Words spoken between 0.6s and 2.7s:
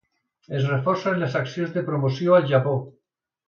reforcen les accions de promoció al